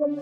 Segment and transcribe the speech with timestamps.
[0.00, 0.16] Bonjour,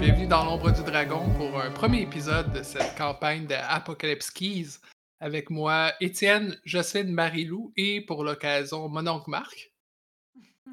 [0.00, 4.78] bienvenue dans l'ombre du dragon pour un premier épisode de cette campagne de Apocalypse Keys
[5.20, 9.74] avec moi Étienne, Jocelyne, Marie-Lou et pour l'occasion mon oncle Marc.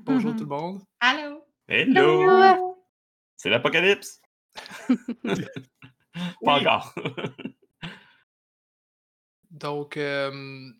[0.03, 0.81] Bonjour tout le monde.
[0.99, 1.43] Allô?
[1.67, 2.77] Hello!
[3.37, 4.21] C'est l'apocalypse!
[6.43, 6.95] Pas encore.
[9.51, 10.71] Donc, euh,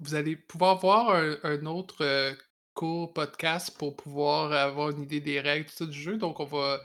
[0.00, 2.34] vous allez pouvoir voir un, un autre euh,
[2.74, 6.16] court podcast pour pouvoir avoir une idée des règles tout ça, du jeu.
[6.16, 6.80] Donc, on va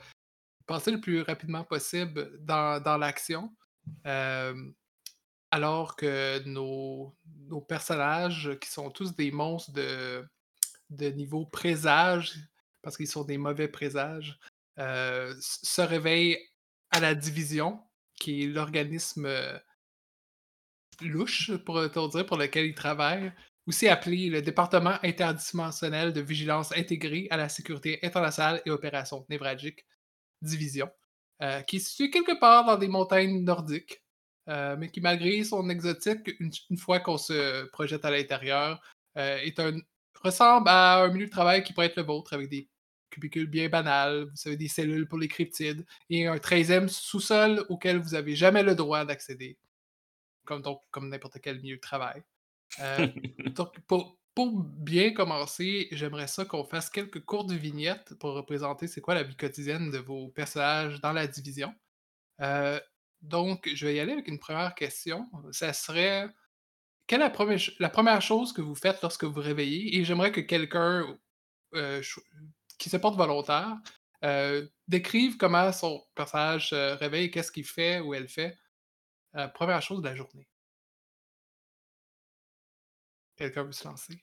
[0.66, 3.54] passer le plus rapidement possible dans, dans l'action.
[4.06, 4.54] Euh,
[5.50, 7.16] alors que nos,
[7.48, 10.24] nos personnages, qui sont tous des monstres de,
[10.90, 12.34] de niveau présage,
[12.82, 14.38] parce qu'ils sont des mauvais présages,
[14.78, 16.38] euh, se réveillent
[16.90, 17.80] à la division,
[18.18, 19.58] qui est l'organisme euh,
[21.00, 23.32] louche, pour dire, pour lequel ils travaillent,
[23.66, 29.86] aussi appelé le département interdimensionnel de vigilance intégrée à la sécurité internationale et opérations névralgiques,
[30.42, 30.90] division,
[31.42, 34.02] euh, qui est situé quelque part dans des montagnes nordiques,
[34.46, 38.82] mais qui, malgré son exotique, une, fois qu'on se projette à l'intérieur,
[39.14, 39.78] est un,
[40.22, 42.68] ressemble à un milieu de travail qui pourrait être le vôtre, avec des
[43.10, 47.98] cubicules bien banals, vous savez, des cellules pour les cryptides, et un 13e sous-sol auquel
[47.98, 49.58] vous n'avez jamais le droit d'accéder,
[50.44, 52.22] comme, donc, comme n'importe quel milieu de travail.
[52.80, 53.06] Euh,
[53.56, 59.00] donc, pour, pour bien commencer, j'aimerais ça qu'on fasse quelques courtes vignettes pour représenter c'est
[59.00, 61.74] quoi la vie quotidienne de vos personnages dans la division.
[62.40, 62.80] Euh,
[63.22, 65.28] donc, je vais y aller avec une première question.
[65.52, 66.28] Ça serait
[67.10, 69.96] quelle est la première, ch- la première chose que vous faites lorsque vous vous réveillez?
[69.98, 71.18] Et j'aimerais que quelqu'un
[71.74, 72.00] euh,
[72.78, 73.76] qui se porte volontaire
[74.22, 78.56] euh, décrive comment son personnage se réveille, qu'est-ce qu'il fait ou elle fait.
[79.34, 80.46] Euh, première chose de la journée.
[83.34, 84.22] Quelqu'un veut se lancer?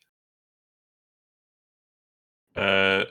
[2.56, 3.06] Euh...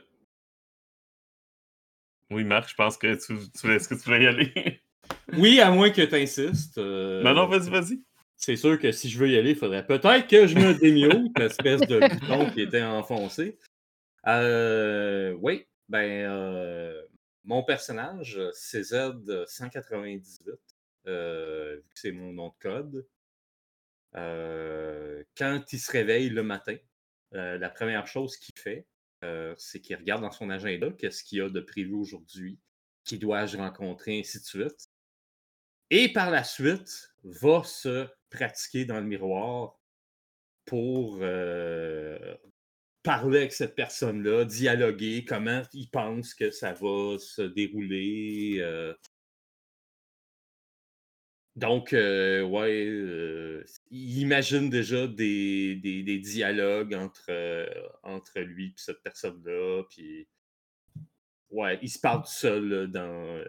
[2.30, 4.82] Oui, Marc, je pense que tu, tu est-ce que tu voulais y aller?
[5.34, 6.78] Oui, à moins que tu insistes.
[6.78, 8.02] euh, non, non, vas-y, vas-y.
[8.36, 11.36] C'est sûr que si je veux y aller, il faudrait peut-être que je me démute,
[11.38, 13.58] l'espèce de bouton qui était enfoncé.
[14.26, 17.02] Euh, oui, ben, euh,
[17.44, 20.58] mon personnage, CZ198,
[21.06, 23.06] euh, vu que c'est mon nom de code,
[24.16, 26.76] euh, quand il se réveille le matin,
[27.32, 28.86] la première chose qu'il fait,
[29.58, 32.58] c'est qu'il regarde dans son agenda qu'est-ce qu'il y a de prévu aujourd'hui,
[33.04, 34.88] qui dois-je rencontrer, ainsi de suite.
[35.90, 39.78] Et par la suite, va se pratiquer dans le miroir
[40.64, 42.34] pour euh,
[43.02, 48.58] parler avec cette personne-là, dialoguer, comment il pense que ça va se dérouler.
[48.60, 48.94] euh.
[51.54, 55.76] Donc, euh, ouais, il imagine déjà des,
[56.22, 59.84] dialogues entre, lui et cette personne-là.
[59.88, 60.28] Puis,
[61.50, 63.40] ouais, il se parle tout seul dans,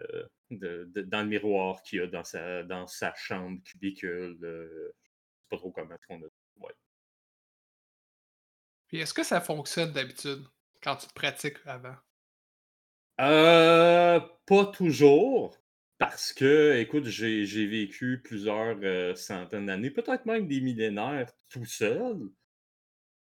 [0.50, 4.38] de- de- dans le miroir qu'il y a dans sa, dans sa chambre cubicule.
[4.42, 5.08] euh, je
[5.42, 6.26] sais pas trop comment on a.
[6.56, 6.72] Ouais.
[8.86, 10.44] Puis est-ce que ça fonctionne d'habitude
[10.82, 11.96] quand tu te pratiques avant?
[13.20, 15.56] Euh, pas toujours.
[15.98, 21.64] Parce que, écoute, j'ai j'ai vécu plusieurs euh, centaines d'années, peut-être même des millénaires tout
[21.64, 22.30] seul.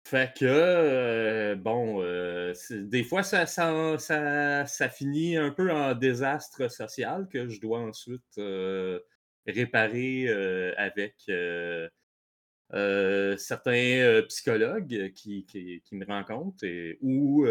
[0.10, 6.72] Fait que, euh, bon, euh, des fois, ça, ça, ça, finit un peu en désastre
[6.72, 9.02] social que je dois ensuite euh,
[9.46, 10.30] réparer
[10.78, 11.14] avec
[13.38, 16.64] certains psychologues qui, qui, me rencontrent
[17.02, 17.46] ou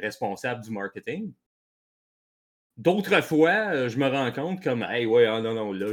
[0.00, 1.30] responsables du marketing.
[2.80, 5.92] D'autres fois, euh, je me rends compte comme, hey, ouais, ah, non, non, là,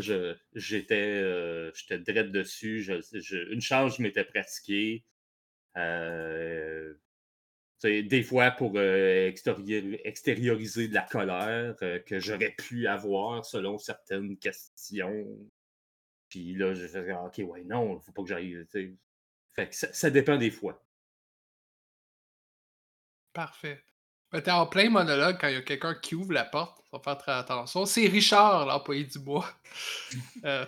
[0.55, 2.89] j'étais euh, direct dessus.
[3.51, 5.03] une chance, je m'étais pratiqué.
[5.75, 6.93] Euh,
[7.83, 9.29] des fois, pour euh,
[10.05, 15.27] extérioriser de la colère euh, que j'aurais pu avoir selon certaines questions.
[16.29, 18.65] Puis là, je fais, Ah, OK, ouais, non, faut pas que j'aille.
[19.71, 20.81] ça, ça dépend des fois.
[23.33, 23.83] Parfait.
[24.31, 26.77] Ben, t'es en plein monologue quand il y a quelqu'un qui ouvre la porte.
[26.91, 27.85] Faut faire très attention.
[27.85, 29.45] C'est Richard, l'employé du bois,
[30.45, 30.65] euh,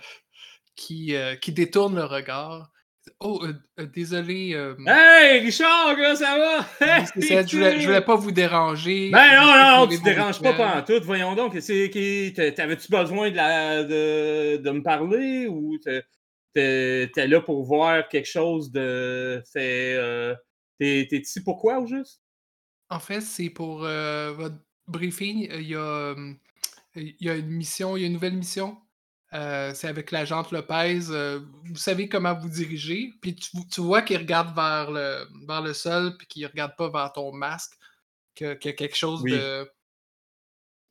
[0.76, 2.70] qui, euh, qui détourne le regard.
[3.18, 4.50] Oh, euh, désolé.
[4.86, 6.86] Hey, Richard, comment ça va?
[6.86, 9.10] Hey, c'est ça, je, voulais, je voulais pas vous déranger.
[9.10, 9.46] Ben non,
[9.80, 11.00] non, tu déranges pas pendant tout.
[11.04, 12.32] Voyons donc, c'est qui.
[12.36, 16.04] t'a- T'avais-tu besoin de, la, de, de me parler ou t'es-
[17.26, 19.42] là pour voir quelque chose de.
[19.54, 22.20] T'es ici pourquoi, au juste?
[22.90, 24.56] En fait, c'est pour euh, votre
[24.88, 25.48] briefing.
[25.52, 26.36] Il y, a, hum,
[26.96, 28.76] il y a une mission, il y a une nouvelle mission.
[29.32, 31.02] Euh, c'est avec l'agente Lopez.
[31.10, 33.12] euh, vous savez comment vous diriger.
[33.22, 36.88] Puis tu, tu vois qu'il regarde vers le, vers le sol, puis qu'il regarde pas
[36.90, 37.74] vers ton masque.
[38.34, 39.32] que- Qu'il y a quelque chose Oui.
[39.32, 39.70] de.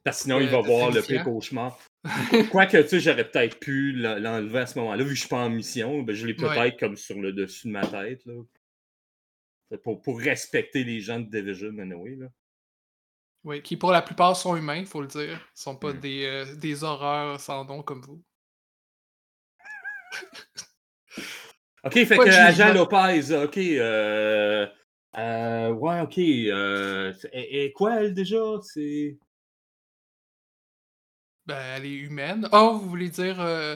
[0.05, 1.77] Parce que sinon, il va voir le pire cauchemar.
[2.51, 5.27] Quoique, tu sais, j'aurais peut-être pu l'en- l'enlever à ce moment-là, vu que je suis
[5.29, 6.77] pas en mission, ben, je l'ai peut-être Ouais.
[6.79, 8.33] comme sur le dessus de ma tête, là.
[9.83, 12.27] Pour, pour respecter les gens de Division, anyway, là.
[13.44, 15.39] Oui, qui pour la plupart sont humains, il faut le dire.
[15.56, 16.00] Ils sont pas Mm.
[16.00, 18.21] des, euh, des horreurs sans nom comme vous.
[21.86, 22.74] OK, fait que Agent.
[22.74, 24.68] Lopez, OK, euh...
[25.18, 27.13] euh, ouais, OK, euh...
[27.31, 28.44] Et, et quoi, elle, déjà?
[28.63, 29.18] C'est...
[31.49, 32.47] Ben, elle est humaine.
[32.51, 33.39] Oh, vous voulez dire.
[33.41, 33.75] euh,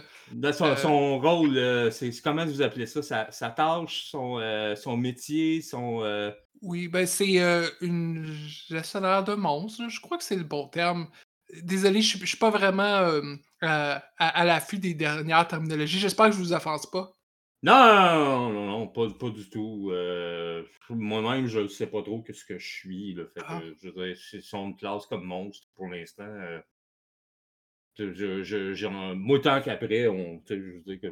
[0.53, 3.01] son, Euh, son rôle, euh, c'est comment vous appelez ça?
[3.01, 4.39] Sa, sa tâche, son,
[4.75, 6.31] son métier, son...
[6.61, 7.39] Oui, ben c'est
[7.81, 11.09] une gestionnaire de monstres, je crois que c'est le bon terme.
[11.61, 13.09] Désolé, je je suis pas vraiment
[13.61, 15.99] à, l'affût des dernières terminologies.
[15.99, 17.11] J'espère que je vous offense pas.
[17.63, 19.89] Non, non, non, pas, pas du tout.
[19.91, 23.13] euh, Moi-même, je ne sais pas trop que ce que je suis.
[23.13, 23.61] Là, fait que, Ah.
[23.81, 26.23] je veux dire, c'est son classe comme monstre pour l'instant.
[26.23, 26.59] euh,
[27.97, 31.07] je, je, je- j'en- moi, tant qu'après, on, je veux dire que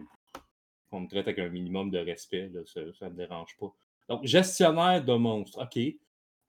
[0.89, 3.73] qu'on me traite avec un minimum de respect, là, ça ne me dérange pas.
[4.09, 5.77] Donc, gestionnaire de monstres, OK.
[5.77, 5.93] Euh,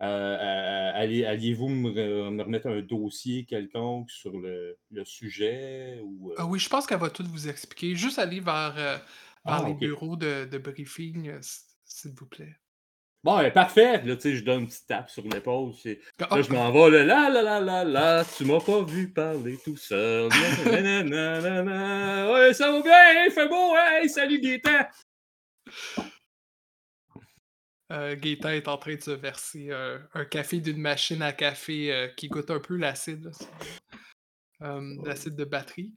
[0.04, 6.32] euh, allez- Alliez-vous me, re- me remettre un dossier quelconque sur le, le sujet ou,
[6.32, 7.94] euh, Ah oui, je pense qu'elle va tout vous expliquer.
[7.94, 9.04] Juste aller vers, euh, vers
[9.44, 11.38] Ah, les bureaux de, de briefing, euh,
[11.84, 12.56] s'il vous plaît.
[13.24, 14.02] Bon, ben, parfait.
[14.02, 15.72] Là, tu sais, je donne une petite tape sur l'épaule.
[16.18, 19.56] Ah, Là, je m'en vais, là, là, là, là, là, tu m'as pas vu parler
[19.64, 20.28] tout seul.
[21.04, 24.86] Nanana, ouais, ça va bien, il fait beau, hey, salut Gaétan.
[27.92, 31.92] euh, Gaétan est en train de se verser euh, un café d'une machine à café
[31.92, 33.30] euh, qui goûte un peu l'acide, là,
[34.62, 35.94] euh, l'acide de batterie.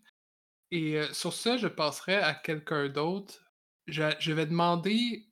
[0.69, 3.51] Et sur ça, je passerai à quelqu'un d'autre.
[3.87, 5.27] Je, je vais demander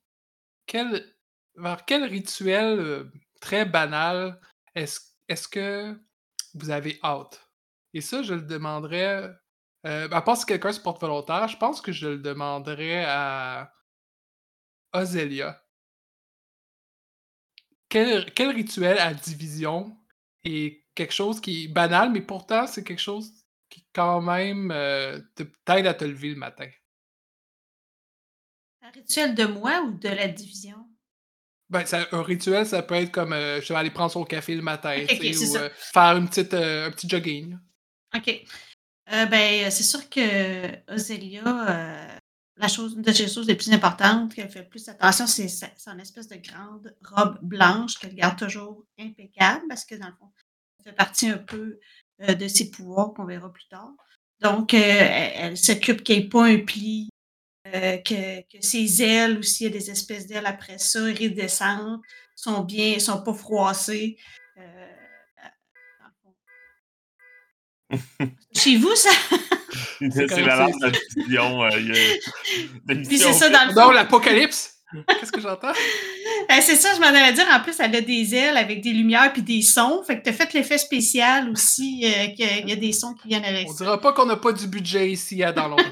[0.68, 1.13] quel,
[1.56, 3.12] vers quel rituel
[3.42, 4.40] très banal
[4.76, 6.00] est-ce est que
[6.54, 7.50] vous avez hâte?
[7.94, 9.30] Et ça, je le demanderais.
[9.84, 13.74] à part si quelqu'un se porte volontaire, je pense que je le demanderais à
[14.94, 15.62] Ozelia.
[17.90, 19.96] Quel, rituel à division
[20.44, 23.32] est quelque chose qui est banal, mais pourtant c'est quelque chose
[23.70, 24.70] qui quand même
[25.66, 26.70] t'aide à te lever le matin?
[28.82, 30.90] Un rituel de moi ou de la division?
[31.74, 34.54] Ben, ça- un rituel, ça peut être comme euh, je vais aller prendre son café
[34.56, 37.58] le matin, ou euh, faire une petite, euh, un petit jogging.
[38.16, 38.44] OK.
[39.10, 42.08] Ben, c'est sûr que Ozelia,
[42.58, 46.28] la chose, une des choses les plus importantes qu'elle fait plus attention, c'est son espèce
[46.28, 50.32] de grande robe blanche qu'elle garde toujours impeccable parce que dans le fond,
[50.78, 51.80] ça fait partie un peu
[52.20, 53.92] de ses pouvoirs qu'on verra plus tard.
[54.42, 57.10] Donc, elle, elle s'occupe qu'il n'y ait pas un pli,
[57.74, 62.02] euh, que, que ses ailes aussi, il y a des espèces d'ailes après ça, iridescentes,
[62.36, 64.18] sont bien, sont pas froissées.
[64.58, 64.72] Euh.
[68.56, 69.10] Chez vous, ça?
[70.00, 71.64] C'est la c'est- de la division.
[71.64, 71.70] euh,
[73.08, 74.72] Puis c'est ça, dans le Non, l'apocalypse!
[75.08, 75.74] Qu'est-ce que j'entends?
[76.48, 77.48] Ben, c'est ça, je m'en allais dire.
[77.52, 80.04] En plus, elle a des ailes avec des lumières puis des sons.
[80.06, 83.46] Fait que t'as fait l'effet spécial aussi, euh, qu'il y a des sons qui viennent
[83.46, 83.86] avec On ça.
[83.86, 85.84] dira pas qu'on n'a pas du budget ici à dans l'ombre.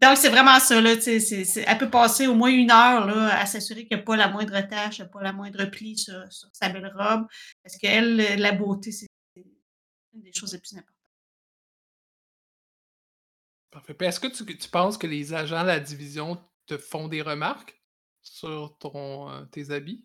[0.00, 0.92] Donc, c'est vraiment ça, là.
[0.94, 4.28] elle peut passer au moins une heure, là, à s'assurer qu'il n'y a pas la
[4.28, 7.26] moindre tache, pas la moindre pli sur, sur sa belle robe.
[7.62, 10.96] Parce qu'elle, la beauté, c'est une des choses les plus importantes.
[13.70, 13.96] Parfait.
[14.00, 17.80] Est-ce que tu, tu penses que les agents de la division te font des remarques
[18.22, 20.04] sur ton, euh, tes habits?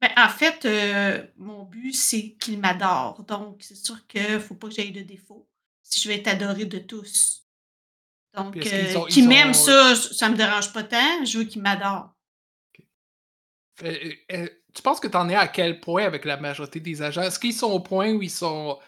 [0.00, 3.22] Ben, en fait, euh, mon but, c'est qu'il m'adore.
[3.24, 5.48] Donc, c'est sûr qu'il ne faut pas que j'aie de défaut
[5.82, 7.44] si je vais être adorée de tous.
[8.34, 11.24] Donc, qu'ils euh, ils m'aime, ça, ça me dérange pas tant.
[11.24, 12.10] Je veux qu'il m'adore.
[13.82, 16.80] Euh, euh, euh, tu penses que tu en es à quel point avec la majorité
[16.80, 17.22] des agents?
[17.22, 18.78] Est-ce qu'ils sont au point où ils sont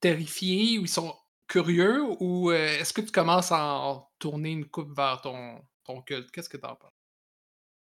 [0.00, 1.16] terrifiés, où ils sont
[1.48, 6.30] curieux, ou est-ce que tu commences à en tourner une coupe vers ton, ton culte?
[6.30, 6.92] Qu'est-ce que tu en penses?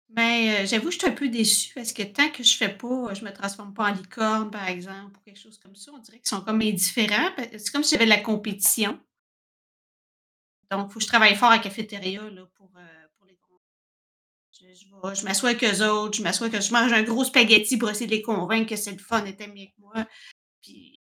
[0.10, 3.14] Mais euh, j'avoue, je suis un peu déçue parce que tant que je fais pas,
[3.14, 6.20] je me transforme pas en licorne, par exemple, ou quelque chose comme ça, on dirait
[6.20, 7.30] qu'ils sont comme indifférents.
[7.52, 9.00] C'est comme si j'avais de la compétition.
[10.72, 13.38] Donc, il faut que je travaille fort à la cafétéria là, pour, euh, pour les.
[14.52, 14.66] Je,
[15.14, 18.08] je, m'assois avec eux autres, je m'assois que je mange un gros spaghetti pour essayer
[18.08, 20.08] de les convaincre que c'est le fun, d'être amis avec moi.
[20.64, 21.00] Puis,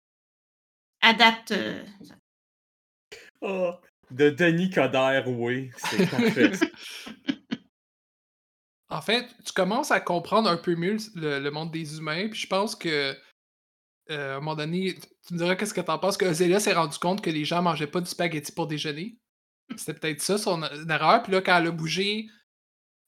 [1.01, 1.51] adapte.
[1.51, 1.83] euh.
[3.41, 3.79] Ah,
[4.11, 6.51] de Denis Coderre, oui, c'est parfait.
[8.91, 12.39] En fait, tu commences à comprendre un peu mieux le le monde des humains, puis
[12.39, 13.15] je pense que,
[14.09, 14.95] heu, à un moment donné,
[15.27, 17.45] tu me diras qu'est-ce que tu en penses, que Zélia s'est rendue compte que les
[17.45, 19.19] gens mangeaient pas du spaghetti pour déjeuner?
[19.75, 22.27] C'était peut-être ça son erreur, puis là, quand elle a bougé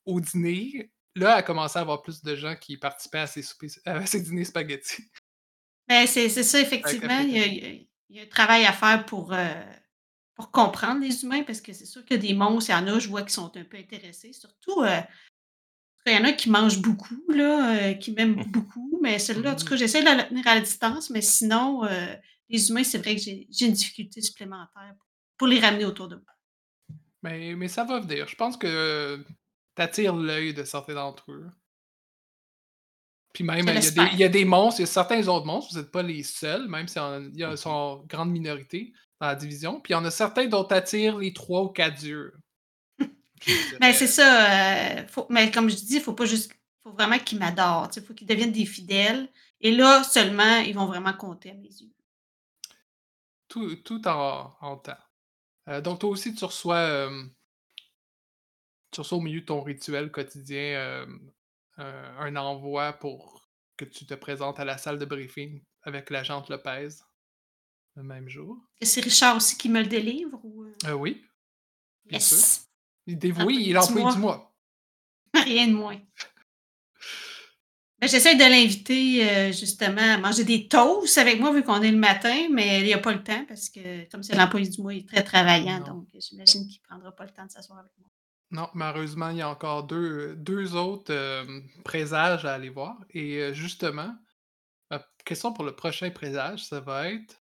[0.06, 3.42] au dîner, là, elle a commencé à avoir plus de gens qui participaient à ses
[3.42, 5.04] soupers à ses dîners spaghetti.
[5.88, 7.20] Ben, c'est c'est ça, effectivement.
[7.20, 9.38] Il y a il y a un travail à faire pour, heu,
[10.34, 12.98] pour comprendre les humains parce que c'est sûr que des monstres, il y en a,
[12.98, 14.32] je vois qui sont un peu intéressés.
[14.34, 14.88] Surtout, heu,
[16.06, 19.56] il y en a qui mangent beaucoup, là, heu, qui m'aiment beaucoup, mais celle-là, en
[19.56, 21.82] tout Mmh cas, j'essaie de la tenir à la distance, mais sinon,
[22.48, 24.94] les humains, c'est vrai que j'ai j'ai une difficulté supplémentaire
[25.38, 26.31] pour les ramener autour de moi.
[27.22, 28.28] Mais mais ça va venir.
[28.28, 29.24] Je pense que
[29.76, 31.50] tu attires l'œil de certains d'entre eux.
[33.32, 34.18] Puis même, il y a des il l'espère.
[34.18, 36.68] y a des monstres, il y a certains autres monstres, vous êtes pas les seuls,
[36.68, 39.80] même si en il y a sont en grande minorité dans la division.
[39.80, 42.34] Puis il y en a certains dont tu attires les 3 ou 4 yeux.
[43.40, 44.06] Je Ben, c'est dirais.
[44.06, 46.52] ça, heu, faut mais comme je dis, il faut pas juste
[46.82, 49.28] faut vraiment qu'ils m'adorent, il faut qu'ils deviennent des fidèles
[49.60, 51.90] et là seulement, ils vont vraiment compter à mes yeux.
[53.46, 54.98] Tout tout en en temps.
[55.68, 57.32] Heu, donc toi aussi tu reçois, hem
[58.90, 61.32] tu reçois au milieu de ton rituel quotidien, hem,
[61.78, 66.88] un envoi pour que tu te présentes à la salle de briefing avec l'agente Lopez,
[67.96, 68.58] le même jour.
[68.78, 71.24] Que c'est Richard aussi qui me le délivre ou, oui,
[72.04, 72.36] bien sûr.
[72.36, 72.68] Yes!
[73.06, 74.54] Il est dévoué, il Employé est du l'employé du mois.
[75.34, 76.00] Rien de moins.
[78.02, 81.92] Ben, j'essaie de l'inviter, heu, justement à manger des toasts avec moi vu qu'on est
[81.92, 84.92] le matin, mais il a pas le temps parce que comme c'est l'employé du mois,
[84.92, 85.84] il est très travaillant, Non.
[85.86, 88.08] donc j'imagine qu'il prendra pas le temps de s'asseoir avec moi.
[88.50, 93.36] Non, malheureusement, il y a encore 2 2 autres, hem, présages à aller voir et
[93.38, 94.12] heu, justement,
[94.90, 97.40] ma question pour le prochain présage, ça va être,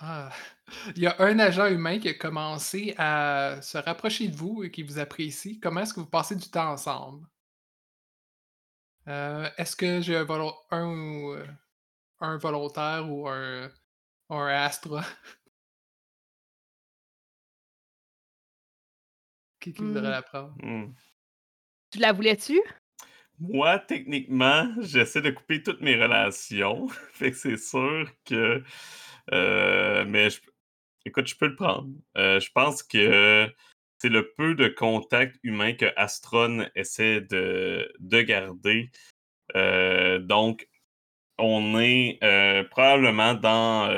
[0.00, 0.32] Ah,
[0.96, 4.70] il y a un agent humain qui a commencé à se rapprocher de vous et
[4.70, 5.60] qui vous apprécie.
[5.60, 7.26] Comment est-ce que vous passez du temps ensemble?
[9.06, 11.46] Heu, est-ce que j'ai un volon un ou heu,
[12.20, 13.70] un volontaire ou un
[14.30, 15.04] un Astra?
[19.60, 20.10] Qui qui voudrait Mmh.
[20.10, 20.60] la prendre?
[20.62, 20.94] Mmh.
[21.90, 22.60] Tu la voulais-tu?
[23.38, 26.88] Moi, techniquement, j'essaie de couper toutes mes relations.
[27.12, 28.62] Fait que c'est sûr que,
[29.30, 30.40] mais je
[31.06, 31.90] écoute, je peux le prendre.
[32.16, 33.48] Heu, je pense que
[33.98, 38.90] c'est le peu de contact humain que Astron essaie de de garder.
[39.56, 40.68] Heu, donc
[41.38, 42.18] on est,
[42.70, 43.88] probablement dans,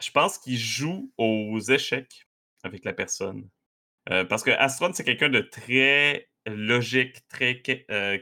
[0.00, 2.26] je pense qu'il joue aux échecs
[2.62, 3.48] avec la personne.
[4.06, 7.62] Parce que Astron, c'est quelqu'un de très logique, très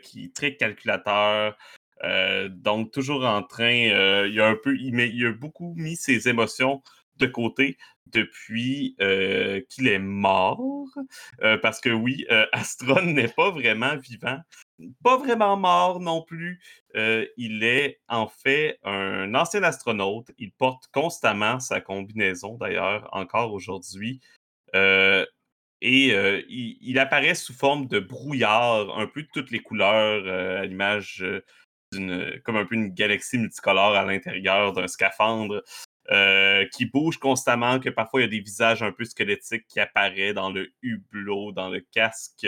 [0.02, 1.56] qui très calculateur,
[2.04, 5.96] heu, donc toujours en train, heu, il a un peu il il a beaucoup mis
[5.96, 6.82] ses émotions
[7.18, 10.60] de côté depuis, heu, qu'il est mort.
[11.62, 14.38] Parce que oui, Astron n'est pas vraiment vivant,
[15.02, 16.60] pas vraiment mort non plus.
[16.94, 20.30] Il est en fait un ancien astronaute.
[20.38, 24.20] Il porte constamment sa combinaison d'ailleurs, encore aujourd'hui.
[25.84, 26.14] Et
[26.48, 30.26] il apparaît sous forme de brouillard, un peu de toutes les couleurs,
[30.60, 31.24] à l'image,
[32.44, 35.62] comme un peu une galaxie multicolore à l'intérieur d'un scaphandre,
[36.10, 39.80] heu, qui bouge constamment, que parfois il y a des visages un peu squelettiques qui
[39.80, 42.46] apparaît dans le hublot, dans le casque.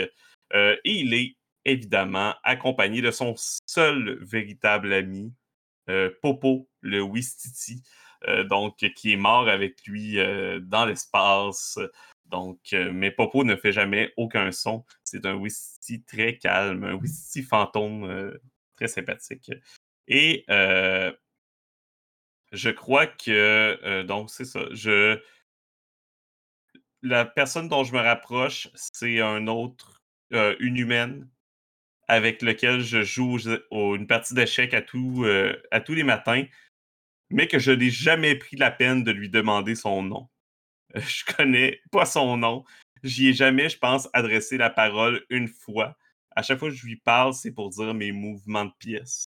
[0.54, 3.34] Heu et il est évidemment accompagné de son
[3.66, 5.32] seul véritable ami,
[5.88, 7.82] heu, Popo, le Ouistiti,
[8.28, 10.16] heu, donc qui est mort avec lui,
[10.62, 11.78] dans l'espace.
[12.26, 14.84] Donc mais Popo ne fait jamais aucun son.
[15.04, 18.32] C'est un Ouistiti très calme, un Ouistiti fantôme,
[18.76, 19.50] très sympathique
[20.08, 21.16] et heu
[22.52, 25.18] je crois que, heu, donc c'est ça, je
[27.02, 30.02] la personne dont je me rapproche, c'est un autre,
[30.32, 31.28] heu, une humaine
[32.08, 33.38] avec lequel je joue
[33.72, 36.44] une partie d'échecs à tous, les matins,
[37.30, 40.28] mais que je n'ai jamais pris la peine de lui demander son nom.
[40.96, 42.64] Je connais pas son nom.
[43.04, 45.96] J'y ai jamais, je pense, adressé la parole une fois.
[46.36, 49.26] À chaque fois que je lui parle, c'est pour dire mes mouvements de pièce,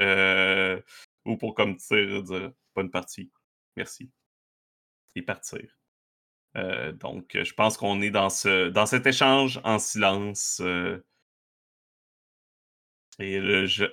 [0.00, 0.82] heu,
[1.24, 3.30] ou pour comme dire dire: «Bonne partie,
[3.76, 4.10] merci»
[5.16, 5.78] et partir.
[6.56, 11.04] Heu, donc je pense qu'on est dans ce dans cet échange en silence, heu
[13.18, 13.84] et je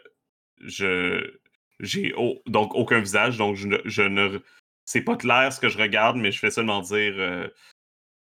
[0.62, 1.39] je
[1.79, 2.13] j'ai
[2.48, 4.39] donc aucun visage, donc je ne je ne
[4.86, 7.53] c'est pas clair ce que je regarde, mais je fais seulement dire, heu: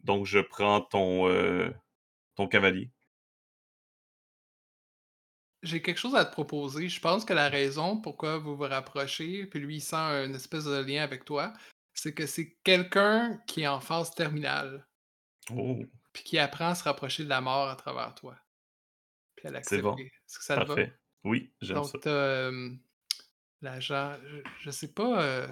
[0.03, 1.27] «Donc je prends ton,
[2.35, 2.91] ton cavalier».
[5.63, 6.89] J'ai quelque chose à te proposer.
[6.89, 10.65] Je pense que la raison pourquoi vous vous rapprochez, puis lui il sent un espèce
[10.65, 11.53] de lien avec toi,
[11.93, 14.87] c'est que c'est quelqu'un qui est en phase terminale.
[15.55, 15.77] Oh,
[16.13, 18.37] puis qui apprend à se rapprocher de la mort à travers toi.
[19.35, 19.89] Puis à c'est bon.
[19.91, 20.05] l'accepter.
[20.27, 20.65] Est-ce que ça te va?
[20.67, 20.93] Parfait.
[21.23, 21.91] Oui, j'aime ça.
[21.93, 22.51] Donc, as
[23.61, 24.17] l'agent.
[24.25, 25.21] Je, je sais pas.
[25.23, 25.47] euh,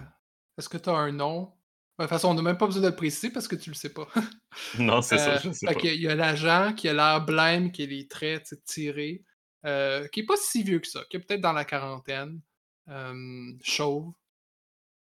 [0.58, 1.54] Est-ce que tu as un nom?
[1.98, 3.75] De toute façon, on n'a même pas besoin de le préciser parce que tu le
[3.75, 4.08] sais pas.
[4.80, 5.74] Non, c'est ça, Euh, je sais pas.
[5.84, 9.24] il y a l'agent qui a l'air blême, qui a les traits tirés,
[9.66, 12.42] euh, qui est pas si vieux que ça, qui est peut-être dans la quarantaine,
[12.88, 14.13] euh, chauve,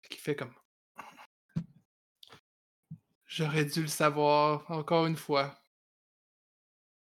[0.09, 0.53] qui fait comme.
[3.25, 5.61] J'aurais dû le savoir, encore une fois.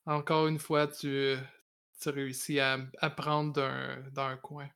[0.05, 1.35] Encore une fois, tu,
[2.01, 4.69] tu réussis à, à prendre d'un d'un coin.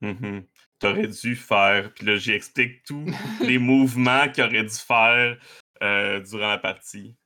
[0.00, 0.46] Mhm.
[0.78, 1.92] T'aurais dû faire.
[1.94, 3.06] Puis là, j'explique tous
[3.40, 5.38] les mouvements qu'il aurait dû faire
[5.82, 7.16] euh, durant la partie.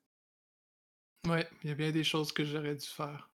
[1.27, 3.31] Ouais, il y a bien des choses que j'aurais dû faire.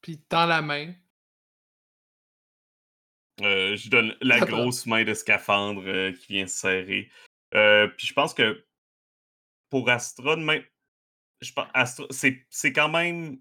[0.00, 0.94] Puis tends la main.
[3.40, 7.10] Euh, je donne la grosse main de scaphandre euh, qui vient se serrer.
[7.54, 8.66] Euh, puis je pense que
[9.70, 10.44] pour Astron,
[11.74, 13.40] Astro- c'est quand même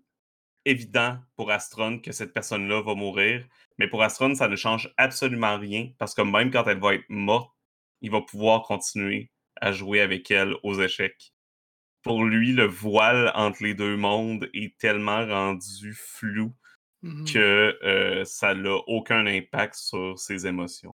[0.66, 3.48] évident pour Astron que cette personne-là va mourir.
[3.80, 7.10] Mais pour Astron, ça ne change absolument rien parce que même quand elle va être
[7.10, 7.56] morte,
[8.02, 11.34] il va pouvoir continuer à jouer avec elle aux échecs.
[12.08, 16.54] Pour lui, le voile entre les deux mondes est tellement rendu flou
[17.04, 17.26] Mhm.
[17.32, 20.96] que euh, ça n'a aucun impact sur ses émotions.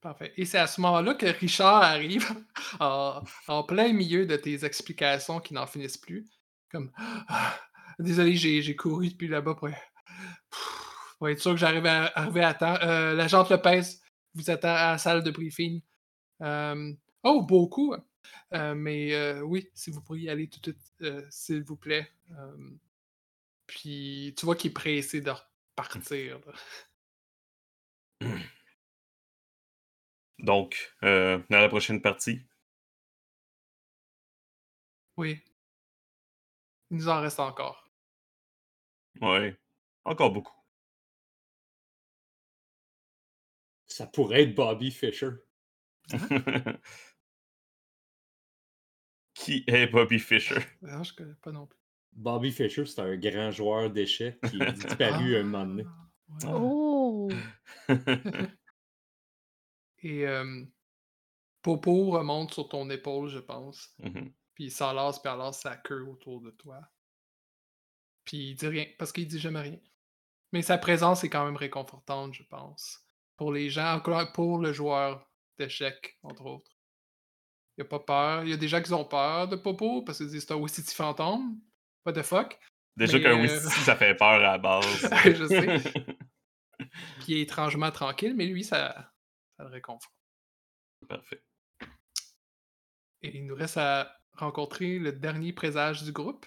[0.00, 0.32] Parfait.
[0.36, 2.26] Et c'est à ce moment-là que Richard arrive
[2.80, 6.26] en, en plein milieu de tes explications qui n'en finissent plus.
[6.70, 6.92] Comme
[7.28, 7.58] Ah,
[7.98, 9.68] Désolé, j'ai couru depuis là-bas pour,
[11.18, 12.78] pour être sûr que j'arrive à à temps.
[12.82, 13.82] Euh, L'agent Lopez
[14.34, 15.82] vous attend à la salle de briefing.
[16.42, 16.92] Euh,
[17.26, 17.94] oh, beaucoup.
[18.54, 21.76] Euh, mais euh, oui, si vous pourriez y aller tout de suite, euh, s'il vous
[21.76, 22.10] plaît.
[22.32, 22.70] Euh,
[23.66, 26.40] puis tu vois qu'il est pressé de repartir.
[26.46, 26.52] là.
[30.38, 32.40] Donc, euh, dans la prochaine partie,
[35.16, 35.42] Oui.
[36.90, 37.90] Il nous en reste encore.
[39.20, 39.56] ouais,
[40.04, 40.54] encore beaucoup.
[43.88, 45.30] Ça pourrait être Bobby Fischer.
[49.46, 50.58] Qui est Bobby Fischer?
[50.88, 51.78] Ah, je connais pas non plus.
[52.12, 55.84] Bobby Fischer, c'est un grand joueur d'échecs qui est disparu un moment donné.
[56.42, 56.60] Ah, ouais.
[56.60, 57.30] Oh!
[60.02, 60.64] Et euh,
[61.62, 63.94] Popo remonte sur ton épaule, je pense.
[64.00, 64.32] Mhm.
[64.54, 66.80] Puis il s'enlace, puis enlace sa queue autour de toi.
[68.24, 69.78] Puis il dit rien, parce qu'il dit jamais rien.
[70.52, 73.06] Mais sa présence est quand même réconfortante, je pense.
[73.36, 76.75] Pour les gens, encore pour le joueur d'échecs, entre autres.
[77.76, 78.44] Il a pas peur.
[78.44, 80.56] Il y a des gens qui ont peur de Popo, parce qu'ils disent c'est un
[80.56, 81.60] Wistiti fantôme.
[82.04, 82.58] What the fuck?
[82.96, 84.86] Déjà qu'un euh, ça fait peur à la base.
[85.24, 85.92] Je sais.
[86.78, 89.12] Puis il est étrangement tranquille, mais lui, ça,
[89.56, 90.14] ça le réconforte.
[91.06, 91.42] Parfait.
[93.22, 96.46] Et il nous reste à rencontrer le dernier présage du groupe.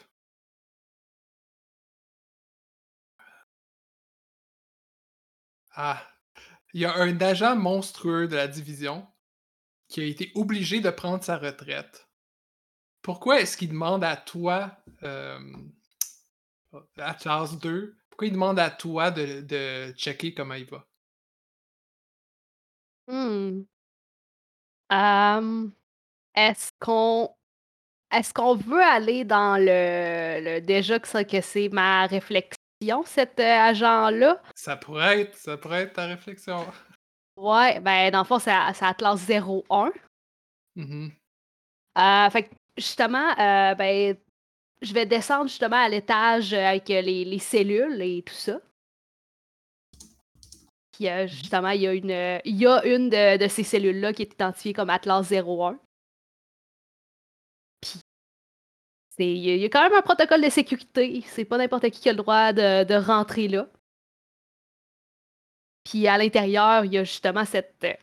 [5.72, 6.06] Ah,
[6.74, 9.08] il y a un agent monstrueux de la division
[9.90, 12.08] qui a été obligé de prendre sa retraite.
[13.02, 15.40] Pourquoi est-ce qu'il demande à toi, euh,
[16.98, 20.86] à Charles 2, pourquoi il demande à toi de, de checker comment il va?
[23.08, 23.64] Hmm.
[26.36, 27.36] Est-ce qu'on
[28.12, 33.40] est-ce qu'on veut aller dans le, le- déjà que ça que c'est ma réflexion, cet
[33.40, 34.42] euh, agent-là?
[34.56, 36.66] Ça pourrait être, ça pourrait être ta réflexion.
[37.40, 39.92] Ouais, ben dans le fond, c'est à, c'est à classe 01.
[40.76, 41.12] Mhm.
[41.98, 44.18] Euh, fait que justement, euh, ben,
[44.82, 48.60] je vais descendre justement à l'étage euh, avec les, les cellules et tout ça.
[50.92, 54.14] Puis euh, justement, il y a une, il y a une de, de ces cellules-là
[54.14, 55.80] qui est identifiée comme Atlas 01.
[57.82, 58.00] Puis,
[59.18, 61.24] c'est- il y, a- il y a quand même un protocole de sécurité.
[61.28, 63.68] C'est pas n'importe qui qui a le droit de, de rentrer là.
[65.90, 67.94] Puis à l'intérieur, il y a justement cette euh,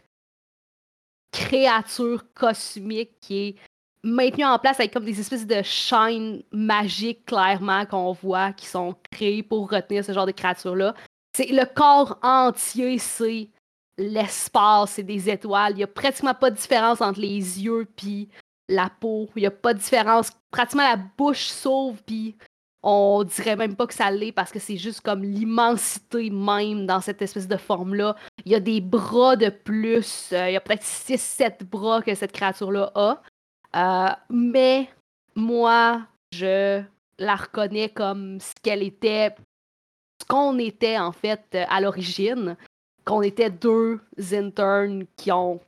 [1.30, 3.54] créature cosmique qui est
[4.02, 8.96] maintenue en place avec comme des espèces de chaînes magiques, clairement, qu'on voit, qui sont
[9.12, 10.94] créées pour retenir ce genre de créature-là.
[11.36, 13.50] C'est le corps entier, c'est
[13.96, 15.74] l'espace, c'est des étoiles.
[15.74, 18.28] Il y a pratiquement pas de différence entre les yeux puis
[18.68, 19.28] la peau.
[19.36, 20.32] Il y a pas de différence.
[20.50, 22.36] Pratiquement la bouche s'ouvre puis
[22.88, 27.00] on dirait même pas que ça l'est parce que c'est juste comme l'immensité même dans
[27.00, 28.14] cette espèce de forme-là.
[28.44, 30.32] Il y a des bras de plus.
[30.32, 33.20] euh, il y a peut-être 6-7 bras que cette créature-là a.
[33.74, 34.88] Euh, mais
[35.34, 36.80] moi, je
[37.18, 39.34] la reconnais comme ce qu'elle était,
[40.22, 42.56] ce qu'on était en fait euh, à l'origine,
[43.04, 44.00] qu'on était deux
[44.32, 45.58] internes qui ont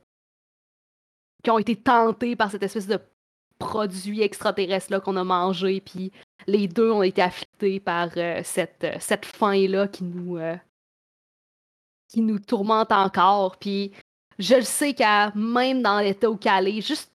[1.43, 2.99] qui ont été tentés par cette espèce de
[3.59, 6.11] produit extraterrestre-là qu'on a mangé, puis
[6.47, 9.27] les deux ont été affectés par euh, cette, euh, cette
[10.01, 10.55] nous, euh,
[12.07, 13.57] qui nous tourmente encore.
[13.57, 13.91] Puis
[14.37, 17.11] je le sais qu'à même dans l'état où qu'elle est, juste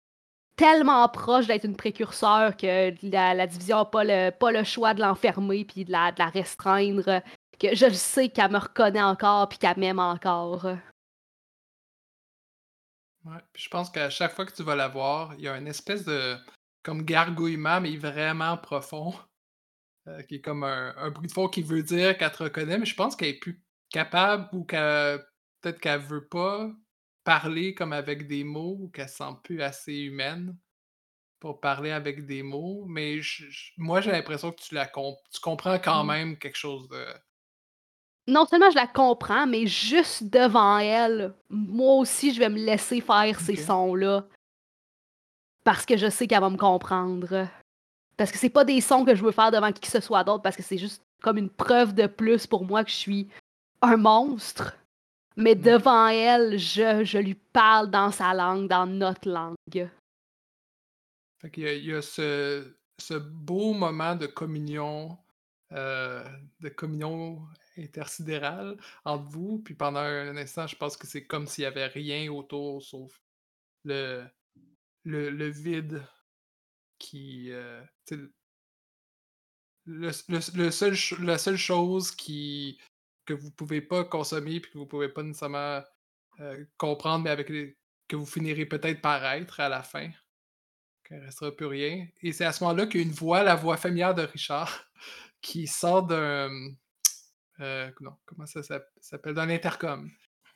[0.55, 5.01] tellement proche d'être une précurseur que la, division n'a pas le, pas le choix de
[5.01, 7.21] l'enfermer puis de la, de la restreindre,
[7.59, 10.65] que je le sais qu'elle me reconnaît encore puis qu'elle m'aime encore.
[13.23, 15.55] Ouais, puis je pense qu'à chaque fois que tu vas la voir, il y a
[15.55, 16.37] une espèce de
[16.83, 19.13] comme gargouillement, mais vraiment profond,
[20.07, 22.85] euh, qui est comme un, bruit de fond qui veut dire qu'elle te reconnaît, mais
[22.85, 25.23] je pense qu'elle est plus capable ou qu'elle
[25.61, 26.71] peut-être qu'elle veut pas
[27.23, 30.57] parler comme avec des mots ou qu'elle se sent plus assez humaine
[31.39, 32.85] pour parler avec des mots.
[32.87, 33.19] Mais
[33.77, 36.07] moi, j'ai l'impression que tu la tu comprends quand mmh.
[36.07, 37.05] même quelque chose de.
[38.27, 43.01] Non seulement je la comprends, mais juste devant elle, moi aussi, je vais me laisser
[43.01, 44.27] faire ces sons-là.
[45.63, 47.47] Parce que je sais qu'elle va me comprendre.
[48.17, 50.23] Parce que c'est pas des sons que je veux faire devant qui que ce soit
[50.23, 53.27] d'autre, parce que c'est juste comme une preuve de plus pour moi que je suis
[53.81, 54.75] un monstre.
[55.37, 55.61] Mais mmh.
[55.61, 59.89] devant elle, je, je lui parle dans sa langue, dans notre langue.
[61.39, 65.17] Fait il, y a, il y a ce, ce, beau moment de communion,
[65.71, 66.23] euh,
[66.59, 67.41] de communion
[67.77, 71.87] intersidérale entre vous, puis pendant un instant, je pense que c'est comme s'il n'y avait
[71.87, 73.19] rien autour sauf
[73.85, 74.23] le,
[75.03, 76.03] le, vide
[76.99, 77.51] qui.
[77.51, 77.81] Euh,
[79.85, 80.11] le,
[80.55, 82.79] le, seul, la seule chose qui,
[83.25, 85.81] que vous pouvez pas consommer puis que vous pouvez pas nécessairement
[86.39, 87.51] euh, comprendre, mais avec
[88.07, 90.09] que vous finirez peut-être par être à la fin.
[91.07, 92.07] Qu'il ne restera plus rien.
[92.21, 94.85] Et c'est à ce moment-là qu'une voix, la voix familière de Richard,
[95.41, 96.51] qui sort d'un.
[97.59, 99.33] Euh, non, comment ça s'appelle?
[99.33, 100.11] D'un intercom.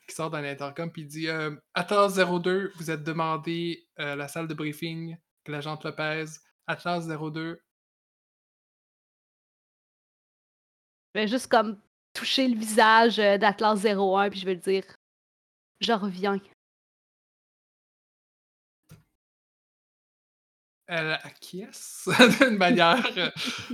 [0.08, 4.48] Qui sort d'un intercom puis dit euh, Atlas 02, vous êtes demandé à la salle
[4.48, 6.26] de briefing, l'agent Lopez.
[6.68, 7.62] Atlas 02.
[11.14, 11.80] Ben, juste comme
[12.14, 14.84] toucher le visage euh, d'Atlas 01, puis je vais dire
[15.80, 16.40] Je reviens.
[20.88, 22.08] Elle acquiesce
[22.40, 23.32] d'une manière euh,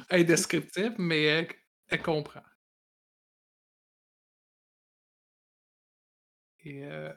[0.10, 1.48] indescriptible, mais
[1.89, 2.41] elle, comprend.
[6.63, 7.12] Et euh,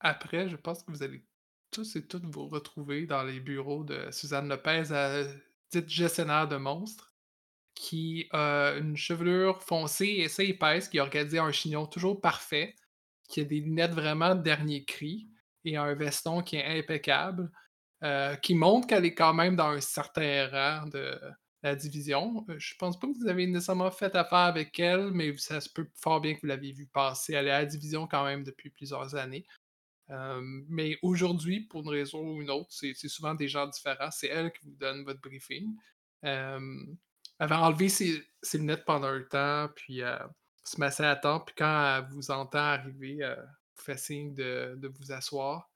[0.00, 1.24] après, je pense que vous allez
[1.70, 5.24] tous et toutes vous retrouver dans les bureaux de Suzanne Lopez, à,
[5.70, 7.12] dite gestionnaire de monstres
[7.74, 12.74] qui a une chevelure foncée et assez épaisse, qui a organisé un chignon toujours parfait,
[13.28, 15.28] qui a des lunettes vraiment dernier cri
[15.64, 17.50] et un veston qui est impeccable,
[18.02, 21.18] euh, qui montre qu'elle est quand même dans un certain rang de
[21.68, 22.44] la division.
[22.48, 25.68] Euh, je pense pas que vous avez nécessairement fait affaire avec elle, mais ça se
[25.68, 27.34] peut fort bien que vous l'avez vue passer.
[27.34, 29.46] Elle est à la division quand même depuis plusieurs années.
[30.68, 34.12] Mais aujourd'hui, pour une raison ou une autre, c'est souvent des gens différents.
[34.12, 35.74] C'est elle qui vous donne votre briefing.
[37.38, 38.24] Elle va enlever ses,
[38.54, 40.16] lunettes pendant un temps, puis euh,
[40.64, 44.90] se masser à temps, puis quand elle vous entend arriver, euh, vous fait signe de,
[44.98, 45.70] vous asseoir.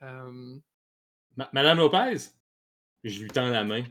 [0.00, 2.30] Madame Lopez,
[3.02, 3.84] je lui tends la main.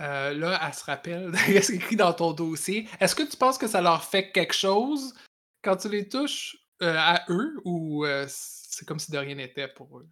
[0.00, 2.88] Euh, là, elle se rappelle de ce qui est écrit dans ton dossier.
[3.00, 5.14] Est-ce que tu penses que ça leur fait quelque chose
[5.62, 10.08] quand tu les touches à eux ou c'est comme si de rien n'était pour eux?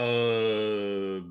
[0.00, 1.22] Euh,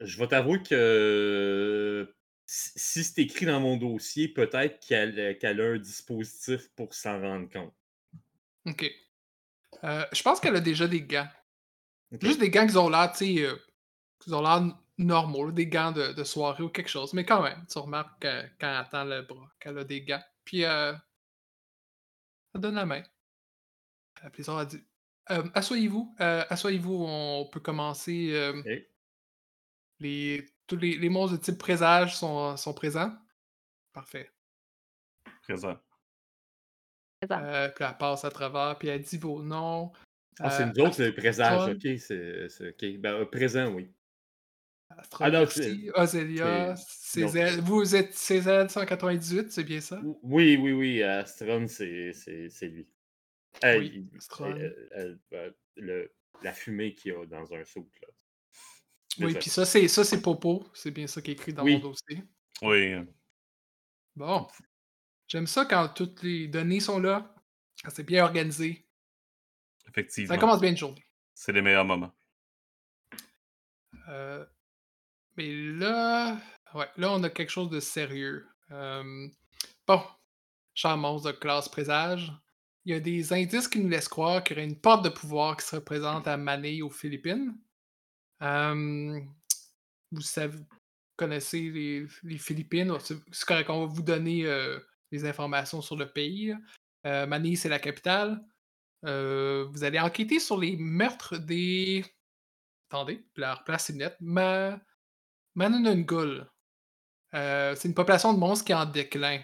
[0.00, 2.14] je vais t'avouer que
[2.46, 7.74] si c'est écrit dans mon dossier, peut-être qu'elle a un dispositif pour s'en rendre compte.
[8.66, 8.90] OK.
[9.84, 11.28] Euh, je pense qu'elle a déjà des gants.
[12.20, 13.56] Juste des gants qui ont l'air, tu sais, euh,
[14.20, 14.62] qui ont l'air
[14.98, 17.12] normaux, des gants de, soirée ou quelque chose.
[17.12, 20.22] Mais quand même, tu remarques quand elle attend le bras qu'elle a des gants.
[20.44, 20.92] Puis, euh,
[22.54, 23.02] elle donne la main.
[24.32, 24.82] Puis, a dit
[25.26, 28.52] Assoyez-vous, assoyez-vous, on peut commencer.
[29.98, 33.16] Les, tous les, les monstres de type présage sont, sont présents.
[33.92, 34.30] Parfait.
[35.42, 35.78] Présent.
[37.32, 39.92] Euh, puis elle passe à travers, puis elle dit vos noms.
[40.38, 41.98] Ah, c'est euh, nous autres, le présage, ok.
[41.98, 43.00] C'est, ok.
[43.00, 43.90] Ben, euh, présent, oui.
[45.20, 45.46] Ah non,
[45.94, 46.74] Ozelia,
[47.60, 50.00] vous êtes Cézanne 198, c'est bien ça?
[50.22, 51.02] Oui, oui, oui.
[51.02, 52.88] Astron, c'est, c'est, lui.
[53.62, 54.06] oui,
[55.30, 57.94] ben, le, la fumée qu'il y a dans un soupe.
[58.00, 58.08] Là.
[59.20, 60.66] Oui, puis ça, c'est ça, c'est Popo.
[60.74, 62.22] C'est bien ça qui est écrit dans mon dossier.
[62.62, 62.94] Oui.
[64.14, 64.46] Bon.
[65.28, 67.34] J'aime ça quand toutes les données sont là,
[67.82, 68.86] quand c'est bien organisé.
[69.88, 70.34] Effectivement.
[70.34, 71.04] Ça commence bien une journée.
[71.34, 72.12] C'est les meilleurs moments.
[75.36, 76.38] Mais là,
[76.74, 78.46] ouais, là, on a quelque chose de sérieux.
[78.70, 79.28] Euh,
[79.86, 80.02] bon,
[80.74, 82.32] cher monstre de classe présage,
[82.84, 85.08] il y a des indices qui nous laissent croire qu'il y aurait une porte de
[85.08, 87.58] pouvoir qui se représente à Manille aux Philippines.
[88.42, 89.20] Euh,
[90.12, 90.58] vous savez,
[91.16, 92.96] connaissez les, les Philippines.
[93.00, 94.78] C'est correct, on va vous donner euh,
[95.10, 96.54] les informations sur le pays.
[97.06, 98.40] Euh, c'est la capitale.
[99.02, 102.04] Vous allez enquêter sur les meurtres des.
[102.88, 104.16] Attendez, leur place est nette.
[104.20, 104.80] Ma...
[105.56, 106.46] Mananungul.
[107.34, 109.40] Euh, c'est une population de monstres qui est en déclin.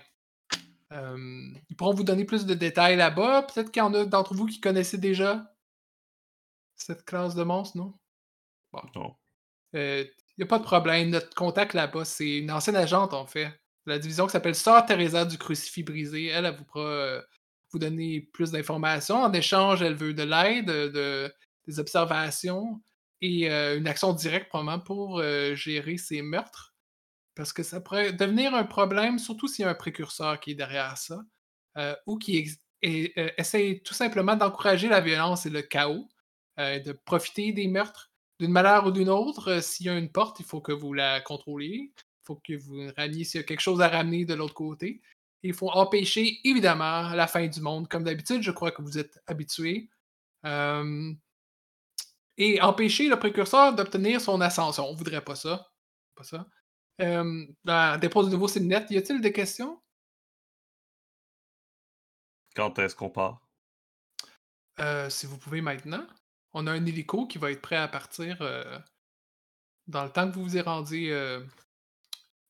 [0.92, 3.42] Euh, ils pourront vous donner plus de détails là-bas.
[3.42, 5.52] Peut-être qu'il y en a d'entre vous qui connaissaient déjà
[6.76, 7.94] cette classe de monstres, non?
[8.94, 9.16] Non.
[9.74, 11.10] Il n'y a pas de problème.
[11.10, 13.50] Notre contact là-bas, c'est une ancienne agente, en fait.
[13.86, 16.26] La division qui s'appelle Sœur Teresa du Crucifix Brisé.
[16.26, 17.22] Elle, elle vous pourra euh,
[17.70, 19.22] vous donner plus d'informations.
[19.22, 21.34] En échange, elle veut de l'aide, de,
[21.66, 22.82] des observations
[23.22, 26.74] et euh, une action directe, probablement, pour euh, gérer ces meurtres.
[27.34, 30.54] Parce que ça pourrait devenir un problème, surtout s'il y a un précurseur qui est
[30.54, 31.22] derrière ça,
[31.78, 36.08] euh, ou qui essaie tout simplement d'encourager la violence et le chaos,
[36.58, 39.60] de profiter des meurtres d'une manière ou d'une autre.
[39.62, 41.92] S'il y a une porte, il faut que vous la contrôliez.
[41.94, 45.00] Il faut que vous rameniez s'il y a quelque chose à ramener de l'autre côté.
[45.42, 47.88] Il faut empêcher, évidemment, la fin du monde.
[47.88, 49.88] Comme d'habitude, je crois que vous êtes habitués.
[52.38, 54.88] Euh, et empêcher le précurseur d'obtenir son ascension.
[54.88, 55.70] On voudrait pas ça.
[56.14, 56.46] Pas ça.
[57.00, 58.90] Euh, dans de nouveau c'est net.
[58.90, 59.80] Y a-t-il des questions?
[62.54, 63.40] Quand est-ce qu'on part?
[64.80, 66.06] Euh, si vous pouvez maintenant.
[66.54, 68.78] On a un hélico qui va être prêt à partir euh,
[69.86, 71.40] dans le temps que vous vous y rendiez euh,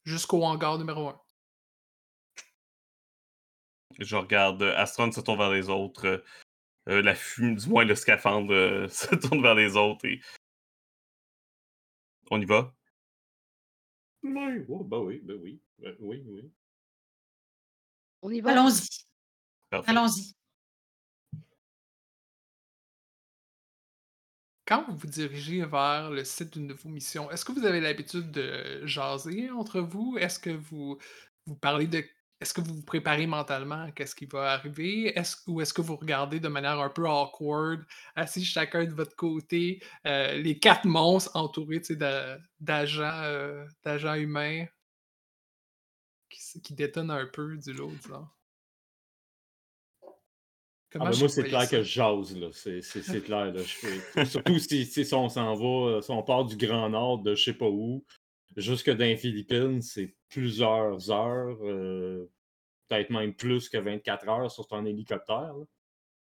[0.05, 1.21] jusqu'au hangar numéro 1.
[4.01, 6.25] Je regarde euh, Astron se tourne vers les autres.
[6.88, 10.21] Euh, la fumée, du moins le scaphandre euh, se tourne vers les autres et.
[12.31, 12.75] On y va?
[14.23, 15.61] Oui, oh, ben oui, ben oui.
[15.79, 16.51] Ben oui, oui.
[18.23, 18.53] On y va?
[18.53, 19.05] Allons-y.
[19.71, 20.35] Allons-y.
[24.64, 27.81] Quand vous vous dirigez vers le site d'une de vos missions, est-ce que vous avez
[27.81, 30.16] l'habitude de jaser entre vous?
[30.18, 30.99] Est-ce que vous,
[31.47, 32.05] vous parlez de...
[32.42, 35.16] Est-ce que vous vous préparez mentalement à qu'est-ce qui va arriver?
[35.16, 37.85] Est-ce, ou est-ce que vous regardez de manière un peu awkward,
[38.16, 41.81] assis chacun de votre côté, euh, les quatre monstres entourés
[42.59, 44.66] d'agents, euh, d'agents humains
[46.28, 48.26] qui, qui détonnent un peu du lot, disons?
[50.94, 51.68] Ah, ben moi, c'est clair ça?
[51.68, 52.48] que je jase, là.
[52.52, 53.62] C'est, clair, là.
[53.62, 57.35] Je fais- Surtout si, si, on s'en va, si on part du Grand Nord, de
[57.35, 58.05] je sais pas où,
[58.57, 62.31] jusque dans les Philippines, c'est plusieurs heures, euh,
[62.88, 65.55] peut-être même plus que 24 heures sur ton hélicoptère.
[65.55, 65.65] là.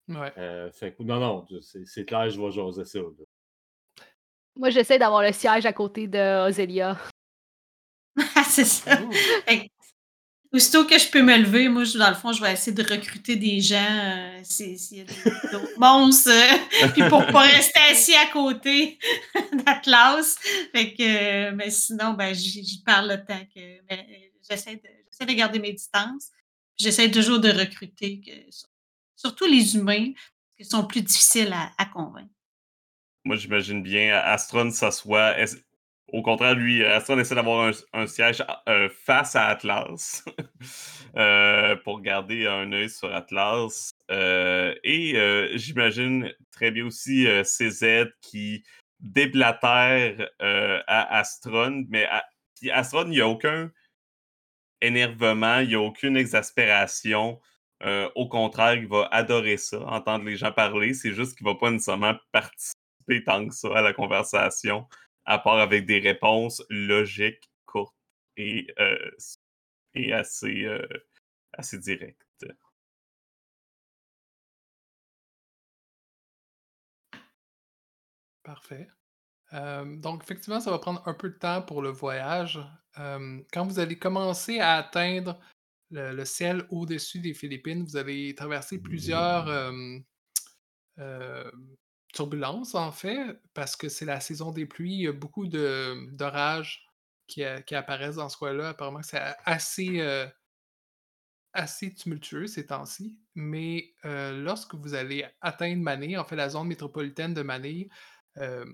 [0.08, 0.32] Ouais.
[0.36, 2.98] Euh, fait que, non, non, c'est, c'est clair, je vais jaser ça.
[2.98, 4.04] là.
[4.56, 6.98] Moi, j'essaie d'avoir le siège à côté de Ozelia.
[8.48, 8.98] c'est ça.
[9.46, 9.70] Fait
[10.52, 12.82] Aussitôt que je peux me lever, moi, je- dans le fond, je vais essayer de
[12.82, 15.04] recruter des gens, euh, si- s'il y a
[15.52, 18.98] d'autres monstres, euh, puis pour pas rester assis à côté
[19.64, 20.36] d'Atlas.
[20.72, 23.60] Fait que, euh, mais sinon, ben, j'y parle le temps que.
[23.60, 23.96] euh,
[24.48, 26.30] j'essaie de, de garder mes distances.
[26.76, 28.30] J'essaie toujours de recruter, que,
[29.16, 30.12] surtout les humains,
[30.58, 32.28] qui sont plus difficiles à, à convaincre.
[33.24, 35.34] Moi, j'imagine bien Astron s'assoit.
[36.12, 40.22] Au contraire, lui, Astron essaie d'avoir un, siège euh, face à Atlas
[41.16, 43.90] euh, pour garder un œil sur Atlas.
[44.10, 45.16] Euh, et
[45.54, 48.62] j'imagine très bien aussi CZ qui
[49.00, 52.06] déblatère à Astron, mais
[52.70, 53.70] Astron, il n'y a aucun
[54.82, 57.40] énervement, il n'y a aucune exaspération.
[58.14, 60.92] Au contraire, il va adorer ça, entendre les gens parler.
[60.92, 64.86] C'est juste qu'il ne va pas nécessairement participer tant que ça à la conversation,
[65.24, 67.96] à part avec des réponses logiques, courtes
[68.36, 69.10] et, euh,
[69.94, 70.86] et assez, euh,
[71.52, 72.18] assez directes.
[78.42, 78.88] Parfait.
[79.52, 82.58] Euh, donc, effectivement, ça va prendre un peu de temps pour le voyage.
[82.96, 85.40] Quand vous allez commencer à atteindre
[85.90, 89.46] le ciel au-dessus des Philippines, vous allez traverser plusieurs
[92.20, 94.94] euh, euh, turbulences, en fait, parce que c'est la saison des pluies.
[94.94, 96.86] Il y a beaucoup d'orages
[97.26, 98.70] qui, a- qui apparaissent dans ce coin-là.
[98.70, 100.26] Apparemment, c'est assez, euh,
[101.52, 103.18] assez tumultueux ces temps-ci.
[103.34, 107.44] Mais euh, lorsque vous allez atteindre Manille, en fait, la zone métropolitaine de
[108.38, 108.64] euh,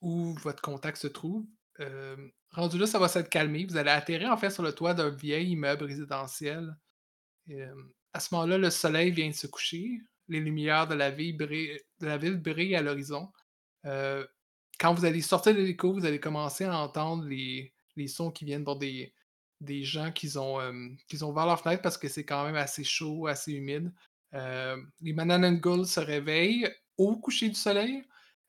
[0.00, 1.46] où votre contact se trouve.
[1.80, 2.16] Euh,
[2.50, 3.64] rendu là, ça va s'être calmé.
[3.66, 6.76] Vous allez atterrir en fait sur le toit d'un vieil immeuble résidentiel.
[7.50, 7.74] Euh,
[8.12, 10.00] à ce moment-là, le soleil vient de se coucher.
[10.30, 13.30] Les lumières de la ville brillent, de la ville brillent à l'horizon.
[13.84, 14.26] Euh,
[14.80, 17.72] quand vous allez sortir de l'hélico, vous allez commencer à entendre les,
[18.08, 18.64] sons qui viennent
[19.60, 20.72] des, gens qui ont, euh,
[21.20, 23.92] ont ouvert leur fenêtre parce que c'est quand même assez chaud, assez humide.
[24.32, 26.66] Euh, les Mananangul se réveillent
[26.96, 28.02] au coucher du soleil.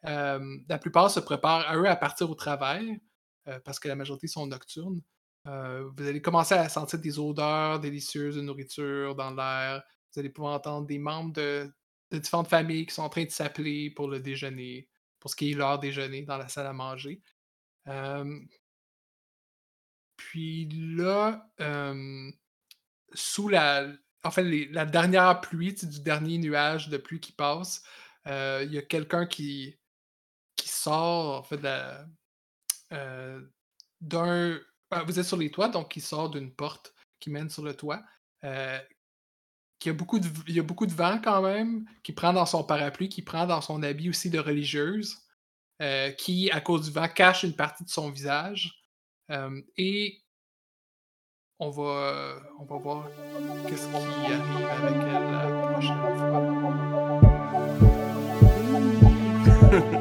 [0.05, 2.99] Euh, la plupart se préparent à eux à partir au travail
[3.65, 5.01] parce que la majorité sont nocturnes.
[5.45, 9.83] vous allez commencer à sentir des odeurs délicieuses de nourriture dans l'air.
[10.13, 11.71] Vous allez pouvoir entendre des membres de,
[12.11, 15.55] différentes familles qui sont en train de s'appeler pour le déjeuner, pour ce qui est
[15.55, 17.21] leur déjeuner dans la salle à manger.
[20.17, 21.49] puis là,
[23.13, 23.87] sous la,
[24.23, 27.83] en fait, la dernière pluie, du dernier nuage de pluie qui passe,
[28.25, 29.77] il y a quelqu'un qui,
[30.57, 31.61] qui sort, en fait,
[34.01, 34.59] d'un.
[34.91, 37.73] Ben, vous êtes sur les toits, donc qui sort d'une porte qui mène sur le
[37.73, 38.03] toit.
[39.89, 42.63] A beaucoup de, il y a beaucoup de vent quand même, qui prend dans son
[42.63, 45.17] parapluie, qui prend dans son habit aussi de religieuse,
[46.17, 48.85] qui, à cause du vent, cache une partie de son visage.
[49.77, 50.21] et
[51.59, 53.07] on va, on va voir
[53.67, 55.97] qu'est-ce qui arrive avec elle la prochaine
[59.71, 59.97] fois.